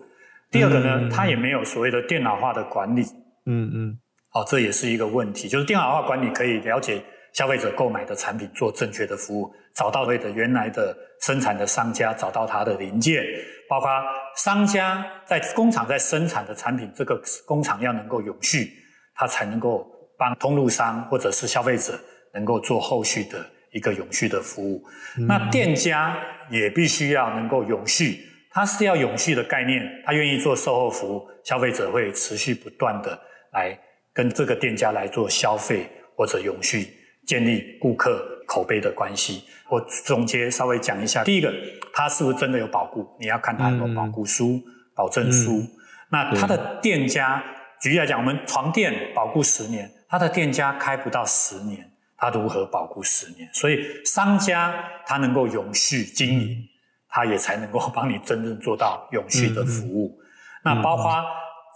[0.51, 3.03] 第二个呢，他也没有所谓的电脑化的管理，
[3.45, 3.99] 嗯嗯，
[4.33, 7.03] 哦，这也是一个问题，就是电脑化管理可以了解。
[7.37, 13.23] 消费者购买的产品做正确的服务，找到对的原来的生产的商家，找到它的零件，
[13.69, 13.91] 包括
[14.37, 18.73] 商家在工厂在生产的产品，这个工厂要能够永续，
[19.15, 22.01] 它才能够帮通路商或者是消费者
[22.33, 24.83] 能够做后续的一个永续的服务。
[25.19, 26.19] 嗯、那店家
[26.51, 28.19] 也必须要能够永续，
[28.51, 33.21] 它是要永续的概念，他愿意做售后服务，消费者会持续不断的
[33.53, 33.79] 来
[34.15, 36.89] 跟这个店家来做消费或者永续。
[37.27, 41.25] 建立顾客口碑的关系，我总结稍微讲一下。
[41.25, 41.53] 第一个，
[41.93, 43.05] 他是不是真的有保固？
[43.19, 45.59] 你要看他有没有保固书、嗯、保证书。
[45.59, 45.71] 嗯、
[46.11, 47.43] 那他的店家，
[47.83, 53.51] 对举例来讲，我们床垫保固十年，他的店家开不到十年，他如何保固十年？
[53.53, 54.73] 所以商家
[55.05, 56.69] 他能够永续经营，嗯、
[57.09, 60.17] 他也才能够帮你真正做到永续的服务。
[60.21, 60.23] 嗯、
[60.63, 61.25] 那包括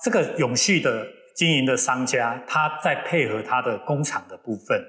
[0.01, 4.81] 这个永续的经营的商家，他在配合他的工厂的部分。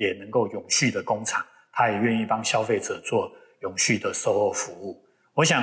[0.00, 3.30] 也能够永续的工厂，他也愿意帮消费者做
[3.60, 4.98] 永续的售后服务。
[5.34, 5.62] 我想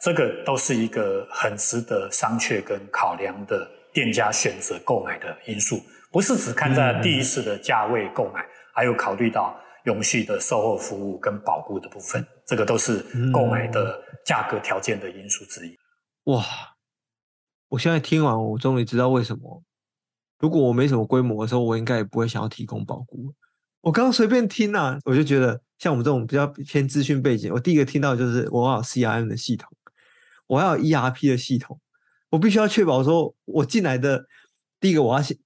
[0.00, 5.80] 这个都是一个很值得商榷跟考量的店家选择购买的因素，
[6.12, 15.74] 不是只看在第一次的价位购买，还有考虑到永续的售后服务跟保固的部分，这个都是购买的价格条件的因素之一。
[16.24, 16.44] 哇！
[17.70, 19.62] 我现在听完，我终于知道为什么，
[20.38, 23.34] 如果我没什么规模的时候，我应该也不会想要提供保固。
[23.80, 29.68] 我刚刚随便听啊，我就觉得像我们这种比较偏资讯背景，我第一个听到就是我要 CRM 的系统，
[30.46, 31.80] 我要 ERP 的系统，
[32.30, 34.26] 我必须要确保说，我进来的
[34.80, 35.36] 第一个我要写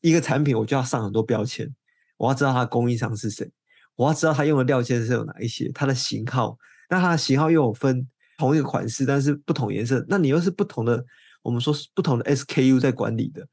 [0.00, 1.72] 一个产品，我就要上很多标签，
[2.16, 3.50] 我要知道它的供应商是谁，
[3.96, 6.58] 我要知道它用的料件是有哪一些，它的型号，
[6.88, 8.06] 那它的型号又有分
[8.38, 11.04] 同一个款式，但是不同颜色，那你又是不同的。
[11.42, 13.46] 我们说是不同的 SKU 在管理的，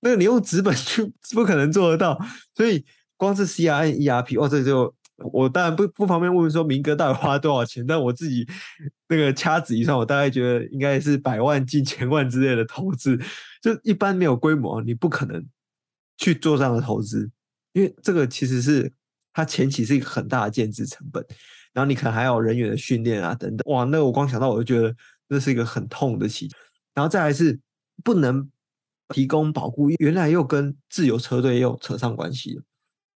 [0.00, 2.20] 那你用纸本 去不可能做得到，
[2.54, 2.84] 所以
[3.18, 4.94] 光是 CRM、ERP，哦，这就
[5.32, 8.48] 我当然不不方便问说明哥到底花了多少钱，但我自己
[9.08, 13.18] 那个掐指一算，我大概觉得应该是百万、近千万之类的投资，
[13.60, 15.44] 就一般没有规模，你不可能
[16.16, 17.30] 去做这样的投资，
[17.72, 18.90] 因为这个其实是
[19.32, 21.24] 它前期是一个很大的建制成本，
[21.72, 24.94] 然后你可能还有人员的训练啊等等，哇，那我光想到我就觉得
[25.26, 26.48] 那是一个很痛的期。
[26.94, 27.58] 然后再来是
[28.02, 28.48] 不能
[29.08, 32.62] 提供保护，原来又跟自由车队又扯上关系了。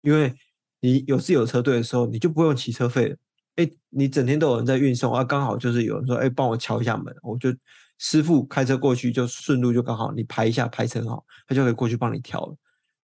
[0.03, 0.35] 因为
[0.81, 3.17] 你有自有车队的时候，你就不用骑车费了。
[3.57, 7.55] 哎，你整天都有人在运送啊，刚好就是有人说，哎，帮我敲一下门，我就
[7.99, 12.57] 师傅开车过去，就顺路就刚好你排一下排成好，他就可以过去帮你调了。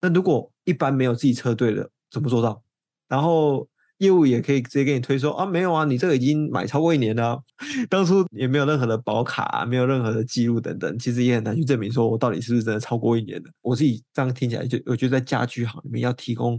[0.01, 2.63] 那如果一般没有自己车队的，怎么做到？
[3.09, 3.69] 然后。
[4.01, 7.39] 业务也可以直接给你推说啊，没有啊，你这个已经买超过一年了，
[7.91, 13.51] 当初也没有任何的保卡，没有任何的记录等等，其实也很难去证明说我到底是不是真的超过一年的。
[13.61, 16.59] 我自己这样听起来就，我觉得在家居行里面要提供，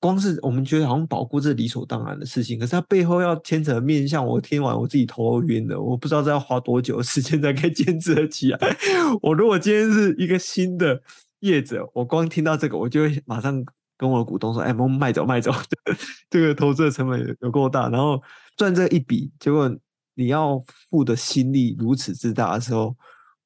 [0.00, 8.58] 光是我们觉得好像保固是理所当然的事情，可是它背后要牵扯的面向，我听完我自己头都晕了，我不知道这要花多久的时间才可以坚持得起来。
[9.20, 10.98] 我如果今天是一个新的
[11.40, 13.62] 业者，我光听到这个，我就会马上。
[13.98, 15.52] 跟我的股东说：“哎，我们卖走卖走，
[16.30, 18.22] 这个投资的成本有够大，然后
[18.56, 19.68] 赚这一笔，结果
[20.14, 22.96] 你要付的心力如此之大的时候，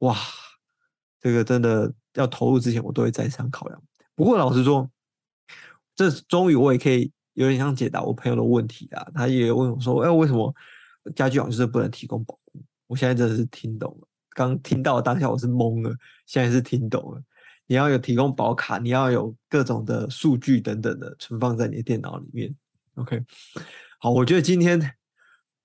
[0.00, 0.14] 哇，
[1.20, 3.82] 这个真的要投入之前，我都会再三考量。
[4.14, 4.88] 不过老实说，
[5.96, 9.07] 这终于我也可以有点像解答我朋友的问题啊。
[9.14, 10.55] 他也问我说：‘哎，为什么
[11.16, 15.96] 家具网就是不能提供保固？’我现在真的是听懂了，刚听到当下我是懵了，
[16.26, 17.22] 现在是听懂了。”
[17.73, 22.55] 你要有提供保卡，你要有各种的数据等等的存放在你的电脑里面。
[22.97, 23.18] OK，
[23.99, 24.79] 好，我觉得今天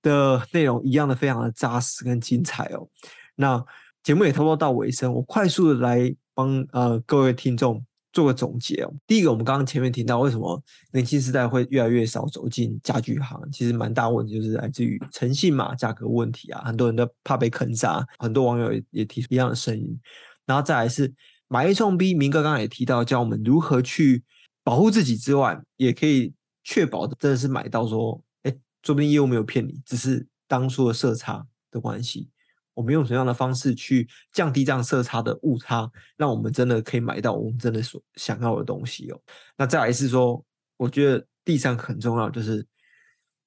[0.00, 2.88] 的内容一样的非常的扎实跟精彩哦。
[3.34, 3.62] 那
[4.02, 8.94] 节目也差不多到尾声，我快速的来帮呃各位听众做个总结哦。
[9.06, 10.58] 第一个，我们刚刚前面提到为什么
[10.94, 20.00] 年轻世代会越来越少走进家具行，其实蛮大问题就是来自于诚信嘛，价格问题啊，很多人都怕被坑杀，很多网友也也提出一样的声音，
[20.46, 21.12] 然后再来是。
[21.48, 24.22] 买 A 送 B，明哥刚刚也提到，教我们如何去
[24.62, 26.32] 保护自己之外，也可以
[26.62, 32.28] 确保真的是买到说，哎，说不定业务没有骗你，只是当初的色差的关系。
[32.74, 39.20] 我们用什么样的方式去降低这样色差的误差，让我们真的可以买到我们真的所想要的东西哦。
[39.56, 40.44] 那再来是说，
[40.76, 42.64] 我觉得第三很重要，就是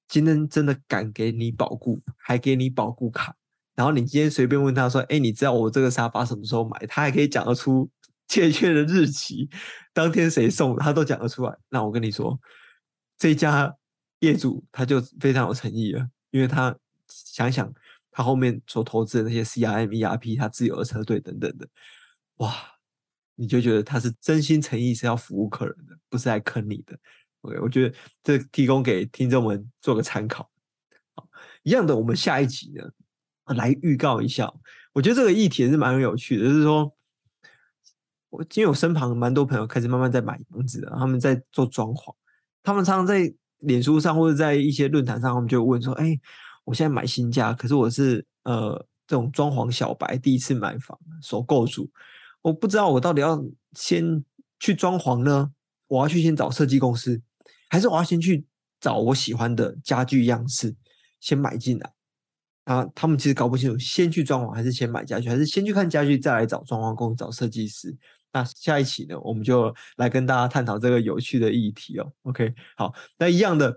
[0.06, 3.34] 今天真的敢给你保固，还给你保固卡。
[3.74, 7.90] 然后你今天随便问他说：“哎，你知道我这个沙发什么时候买？”他还可以讲得出
[8.28, 9.48] 确切的日期，
[9.92, 11.56] 当天谁送，他都讲得出来。
[11.68, 12.38] 那我跟你说，
[13.18, 13.74] 这家
[14.20, 16.76] 业主他就非常有诚意了，因为他
[17.08, 17.72] 想想
[18.10, 21.66] 他后面所投资的那些 CRM、ERP，他自有的车队等等的，
[22.36, 22.54] 哇，
[23.34, 26.98] 你就觉得他是真心诚意是要服务客人的，不是来坑你的。
[27.40, 30.48] OK，我觉得这提供给听众们做个参考。
[31.64, 32.84] 一样的，我们下一集呢，
[33.46, 34.52] 来预告一下，
[34.92, 36.94] 我觉得这个议题也是蛮有趣的，就是说，
[38.30, 42.14] 我今天我身旁蛮多朋友开始慢慢在买房子，他们在做装潢，
[42.62, 46.18] 他们常常在脸书上或者在一些论坛上，他们就问说：“哎，
[46.64, 48.74] 我现在买新家，可是我是呃
[49.06, 51.90] 这种装潢小白，第一次买房，首购族，
[52.42, 54.24] 我不知道我到底要先
[54.60, 55.52] 去装潢呢，
[55.88, 57.20] 我要去先找设计公司，
[57.68, 58.44] 还是我要先去
[58.80, 60.74] 找我喜欢的家具样式，
[61.20, 61.92] 先买进来。”
[62.64, 67.96] 啊，他们其实搞不清楚，先去装潢还是先买家具，还是先去看家具再来找装潢工、找设计师。
[68.32, 72.12] 那下一期呢，我们就来跟大家探讨这个有趣的议题哦。
[72.22, 73.76] OK，好，那一样的，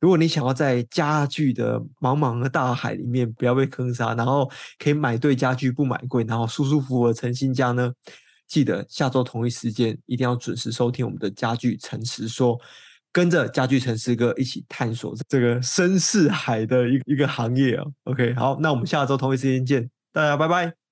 [0.00, 7.92] 如果你想要在家具的茫茫的大海里面不要被坑杀，然后可以买对家具不买贵，然后舒舒服服的成新家呢，
[8.48, 12.60] 记得下周同一时间一定要准时收听我们的家具诚实说。
[13.16, 20.85] 跟着家具城师哥一起探索这个深似海的一一个行业啊，OK，好，那我们下周同一时间见，大家拜拜。